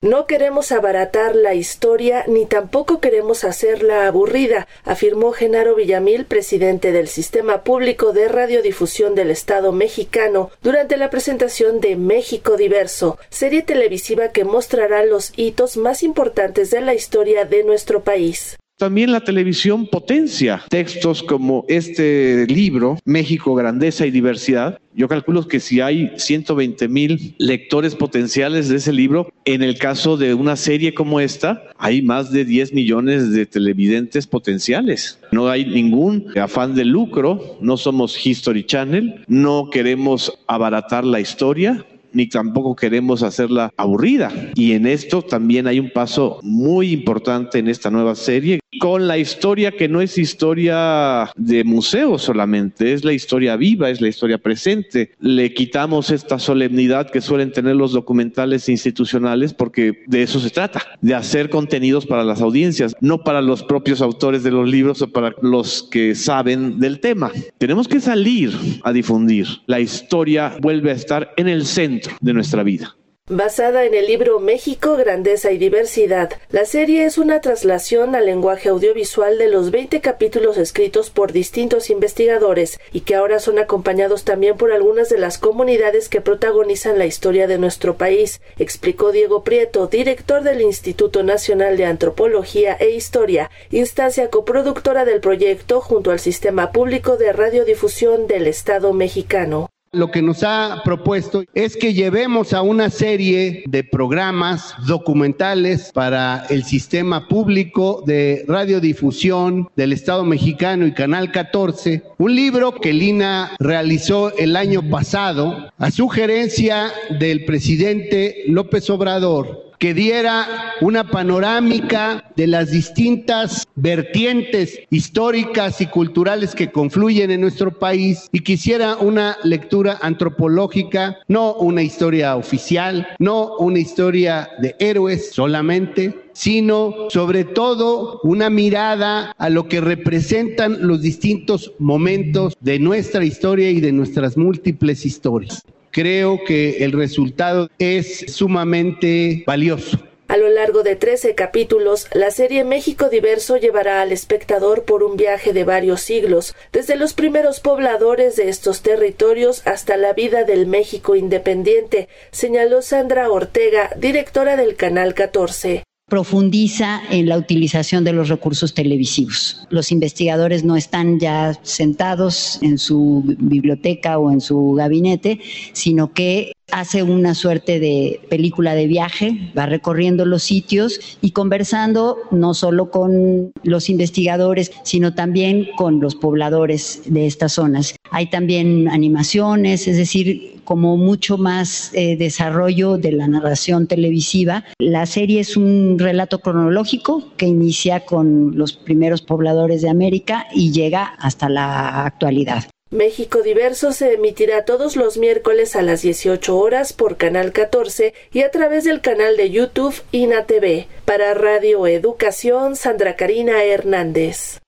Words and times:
No 0.00 0.26
queremos 0.26 0.70
abaratar 0.70 1.34
la 1.34 1.54
historia 1.54 2.22
ni 2.28 2.46
tampoco 2.46 3.00
queremos 3.00 3.42
hacerla 3.42 4.06
aburrida, 4.06 4.68
afirmó 4.84 5.32
Genaro 5.32 5.74
Villamil, 5.74 6.24
presidente 6.24 6.92
del 6.92 7.08
Sistema 7.08 7.64
Público 7.64 8.12
de 8.12 8.28
Radiodifusión 8.28 9.16
del 9.16 9.32
Estado 9.32 9.72
mexicano, 9.72 10.52
durante 10.62 10.96
la 10.98 11.10
presentación 11.10 11.80
de 11.80 11.96
México 11.96 12.56
Diverso, 12.56 13.18
serie 13.28 13.62
televisiva 13.62 14.28
que 14.28 14.44
mostrará 14.44 15.04
los 15.04 15.32
hitos 15.36 15.76
más 15.76 16.04
importantes 16.04 16.70
de 16.70 16.80
la 16.80 16.94
historia 16.94 17.44
de 17.44 17.64
nuestro 17.64 18.04
país. 18.04 18.56
También 18.78 19.10
la 19.10 19.24
televisión 19.24 19.88
potencia 19.88 20.62
textos 20.68 21.24
como 21.24 21.64
este 21.66 22.46
libro, 22.46 22.96
México, 23.04 23.56
Grandeza 23.56 24.06
y 24.06 24.12
Diversidad. 24.12 24.78
Yo 24.94 25.08
calculo 25.08 25.48
que 25.48 25.58
si 25.58 25.80
hay 25.80 26.12
120 26.16 26.86
mil 26.86 27.34
lectores 27.38 27.96
potenciales 27.96 28.68
de 28.68 28.76
ese 28.76 28.92
libro, 28.92 29.32
en 29.44 29.64
el 29.64 29.78
caso 29.78 30.16
de 30.16 30.32
una 30.32 30.54
serie 30.54 30.94
como 30.94 31.18
esta, 31.18 31.64
hay 31.76 32.02
más 32.02 32.30
de 32.30 32.44
10 32.44 32.72
millones 32.72 33.32
de 33.32 33.46
televidentes 33.46 34.28
potenciales. 34.28 35.18
No 35.32 35.48
hay 35.48 35.64
ningún 35.64 36.26
afán 36.38 36.76
de 36.76 36.84
lucro, 36.84 37.58
no 37.60 37.76
somos 37.78 38.24
History 38.24 38.64
Channel, 38.64 39.24
no 39.26 39.70
queremos 39.72 40.38
abaratar 40.46 41.04
la 41.04 41.18
historia, 41.18 41.84
ni 42.12 42.26
tampoco 42.26 42.74
queremos 42.76 43.22
hacerla 43.22 43.72
aburrida. 43.76 44.32
Y 44.54 44.72
en 44.72 44.86
esto 44.86 45.22
también 45.22 45.66
hay 45.66 45.80
un 45.80 45.90
paso 45.90 46.38
muy 46.42 46.92
importante 46.92 47.58
en 47.58 47.68
esta 47.68 47.90
nueva 47.90 48.14
serie 48.14 48.60
con 48.78 49.06
la 49.06 49.18
historia 49.18 49.72
que 49.72 49.88
no 49.88 50.00
es 50.00 50.18
historia 50.18 51.30
de 51.36 51.64
museo 51.64 52.18
solamente, 52.18 52.92
es 52.92 53.04
la 53.04 53.12
historia 53.12 53.56
viva, 53.56 53.90
es 53.90 54.00
la 54.00 54.08
historia 54.08 54.38
presente. 54.38 55.12
Le 55.20 55.52
quitamos 55.52 56.10
esta 56.10 56.38
solemnidad 56.38 57.10
que 57.10 57.20
suelen 57.20 57.52
tener 57.52 57.76
los 57.76 57.92
documentales 57.92 58.68
institucionales 58.68 59.54
porque 59.54 60.04
de 60.06 60.22
eso 60.22 60.40
se 60.40 60.50
trata, 60.50 60.82
de 61.00 61.14
hacer 61.14 61.50
contenidos 61.50 62.06
para 62.06 62.24
las 62.24 62.40
audiencias, 62.40 62.96
no 63.00 63.22
para 63.22 63.42
los 63.42 63.62
propios 63.62 64.00
autores 64.00 64.42
de 64.42 64.50
los 64.50 64.68
libros 64.68 65.02
o 65.02 65.08
para 65.08 65.34
los 65.42 65.82
que 65.82 66.14
saben 66.14 66.78
del 66.80 67.00
tema. 67.00 67.30
Tenemos 67.58 67.88
que 67.88 68.00
salir 68.00 68.52
a 68.82 68.92
difundir. 68.92 69.46
La 69.66 69.80
historia 69.80 70.56
vuelve 70.60 70.90
a 70.90 70.94
estar 70.94 71.32
en 71.36 71.48
el 71.48 71.66
centro 71.66 72.14
de 72.20 72.34
nuestra 72.34 72.62
vida. 72.62 72.94
Basada 73.30 73.84
en 73.84 73.92
el 73.92 74.06
libro 74.06 74.40
México, 74.40 74.96
Grandeza 74.96 75.52
y 75.52 75.58
Diversidad, 75.58 76.30
la 76.50 76.64
serie 76.64 77.04
es 77.04 77.18
una 77.18 77.42
traslación 77.42 78.14
al 78.14 78.24
lenguaje 78.24 78.70
audiovisual 78.70 79.36
de 79.36 79.48
los 79.48 79.70
20 79.70 80.00
capítulos 80.00 80.56
escritos 80.56 81.10
por 81.10 81.32
distintos 81.32 81.90
investigadores 81.90 82.80
y 82.90 83.00
que 83.02 83.16
ahora 83.16 83.38
son 83.38 83.58
acompañados 83.58 84.24
también 84.24 84.56
por 84.56 84.72
algunas 84.72 85.10
de 85.10 85.18
las 85.18 85.36
comunidades 85.36 86.08
que 86.08 86.22
protagonizan 86.22 86.98
la 86.98 87.04
historia 87.04 87.46
de 87.46 87.58
nuestro 87.58 87.98
país, 87.98 88.40
explicó 88.58 89.12
Diego 89.12 89.44
Prieto, 89.44 89.88
director 89.88 90.42
del 90.42 90.62
Instituto 90.62 91.22
Nacional 91.22 91.76
de 91.76 91.84
Antropología 91.84 92.78
e 92.80 92.92
Historia, 92.92 93.50
instancia 93.70 94.30
coproductora 94.30 95.04
del 95.04 95.20
proyecto 95.20 95.82
junto 95.82 96.12
al 96.12 96.18
Sistema 96.18 96.72
Público 96.72 97.18
de 97.18 97.34
Radiodifusión 97.34 98.26
del 98.26 98.46
Estado 98.46 98.94
mexicano. 98.94 99.68
Lo 99.92 100.10
que 100.10 100.20
nos 100.20 100.42
ha 100.42 100.82
propuesto 100.84 101.44
es 101.54 101.74
que 101.74 101.94
llevemos 101.94 102.52
a 102.52 102.60
una 102.60 102.90
serie 102.90 103.64
de 103.66 103.84
programas 103.84 104.74
documentales 104.86 105.92
para 105.94 106.44
el 106.50 106.64
sistema 106.64 107.26
público 107.26 108.02
de 108.06 108.44
radiodifusión 108.46 109.70
del 109.76 109.94
Estado 109.94 110.24
mexicano 110.24 110.86
y 110.86 110.92
Canal 110.92 111.32
14, 111.32 112.02
un 112.18 112.34
libro 112.34 112.74
que 112.74 112.92
Lina 112.92 113.52
realizó 113.58 114.36
el 114.36 114.56
año 114.56 114.82
pasado 114.90 115.70
a 115.78 115.90
sugerencia 115.90 116.92
del 117.18 117.46
presidente 117.46 118.42
López 118.46 118.90
Obrador 118.90 119.67
que 119.78 119.94
diera 119.94 120.74
una 120.80 121.08
panorámica 121.08 122.24
de 122.36 122.46
las 122.46 122.70
distintas 122.70 123.66
vertientes 123.76 124.80
históricas 124.90 125.80
y 125.80 125.86
culturales 125.86 126.54
que 126.54 126.70
confluyen 126.70 127.30
en 127.30 127.40
nuestro 127.40 127.78
país 127.78 128.28
y 128.32 128.40
quisiera 128.40 128.96
una 128.96 129.36
lectura 129.44 129.98
antropológica, 130.02 131.18
no 131.28 131.54
una 131.54 131.82
historia 131.82 132.36
oficial, 132.36 133.08
no 133.18 133.56
una 133.58 133.78
historia 133.78 134.50
de 134.58 134.74
héroes 134.78 135.30
solamente, 135.32 136.14
sino 136.32 137.08
sobre 137.10 137.44
todo 137.44 138.20
una 138.22 138.50
mirada 138.50 139.32
a 139.38 139.48
lo 139.50 139.68
que 139.68 139.80
representan 139.80 140.86
los 140.86 141.02
distintos 141.02 141.72
momentos 141.78 142.56
de 142.60 142.78
nuestra 142.78 143.24
historia 143.24 143.70
y 143.70 143.80
de 143.80 143.92
nuestras 143.92 144.36
múltiples 144.36 145.04
historias 145.06 145.64
creo 145.98 146.44
que 146.44 146.84
el 146.84 146.92
resultado 146.92 147.68
es 147.80 148.32
sumamente 148.32 149.42
valioso. 149.48 149.98
A 150.28 150.36
lo 150.36 150.48
largo 150.48 150.84
de 150.84 150.94
13 150.94 151.34
capítulos, 151.34 152.06
la 152.12 152.30
serie 152.30 152.62
México 152.62 153.08
Diverso 153.08 153.56
llevará 153.56 154.00
al 154.00 154.12
espectador 154.12 154.84
por 154.84 155.02
un 155.02 155.16
viaje 155.16 155.52
de 155.52 155.64
varios 155.64 156.00
siglos, 156.02 156.54
desde 156.70 156.94
los 156.94 157.14
primeros 157.14 157.58
pobladores 157.58 158.36
de 158.36 158.48
estos 158.48 158.82
territorios 158.82 159.66
hasta 159.66 159.96
la 159.96 160.12
vida 160.12 160.44
del 160.44 160.68
México 160.68 161.16
independiente, 161.16 162.08
señaló 162.30 162.80
Sandra 162.80 163.28
Ortega, 163.28 163.90
directora 163.96 164.56
del 164.56 164.76
Canal 164.76 165.14
14 165.14 165.87
profundiza 166.08 167.00
en 167.10 167.28
la 167.28 167.36
utilización 167.36 168.04
de 168.04 168.12
los 168.12 168.28
recursos 168.28 168.74
televisivos. 168.74 169.66
Los 169.70 169.92
investigadores 169.92 170.64
no 170.64 170.76
están 170.76 171.20
ya 171.20 171.54
sentados 171.62 172.58
en 172.62 172.78
su 172.78 173.22
biblioteca 173.38 174.18
o 174.18 174.30
en 174.30 174.40
su 174.40 174.72
gabinete, 174.72 175.40
sino 175.72 176.12
que 176.12 176.52
hace 176.70 177.02
una 177.02 177.34
suerte 177.34 177.80
de 177.80 178.20
película 178.28 178.74
de 178.74 178.86
viaje, 178.86 179.52
va 179.56 179.66
recorriendo 179.66 180.24
los 180.26 180.42
sitios 180.42 181.00
y 181.20 181.32
conversando 181.32 182.18
no 182.30 182.54
solo 182.54 182.90
con 182.90 183.52
los 183.62 183.88
investigadores, 183.88 184.72
sino 184.84 185.14
también 185.14 185.68
con 185.76 186.00
los 186.00 186.14
pobladores 186.14 187.02
de 187.06 187.26
estas 187.26 187.52
zonas. 187.52 187.94
Hay 188.10 188.30
también 188.30 188.88
animaciones, 188.88 189.88
es 189.88 189.96
decir, 189.96 190.60
como 190.64 190.98
mucho 190.98 191.38
más 191.38 191.90
eh, 191.94 192.16
desarrollo 192.16 192.98
de 192.98 193.12
la 193.12 193.26
narración 193.26 193.86
televisiva. 193.86 194.64
La 194.78 195.06
serie 195.06 195.40
es 195.40 195.56
un 195.56 195.98
relato 195.98 196.40
cronológico 196.40 197.32
que 197.38 197.46
inicia 197.46 198.04
con 198.04 198.56
los 198.56 198.74
primeros 198.74 199.22
pobladores 199.22 199.80
de 199.80 199.88
América 199.88 200.46
y 200.52 200.70
llega 200.72 201.04
hasta 201.18 201.48
la 201.48 202.04
actualidad. 202.04 202.64
México 202.90 203.42
Diverso 203.42 203.92
se 203.92 204.14
emitirá 204.14 204.64
todos 204.64 204.96
los 204.96 205.18
miércoles 205.18 205.76
a 205.76 205.82
las 205.82 206.00
18 206.00 206.56
horas 206.56 206.94
por 206.94 207.18
Canal 207.18 207.52
14 207.52 208.14
y 208.32 208.40
a 208.40 208.50
través 208.50 208.84
del 208.84 209.02
canal 209.02 209.36
de 209.36 209.50
YouTube 209.50 209.94
INA 210.10 210.46
TV. 210.46 210.88
Para 211.04 211.34
Radio 211.34 211.86
Educación, 211.86 212.76
Sandra 212.76 213.14
Karina 213.14 213.62
Hernández. 213.62 214.60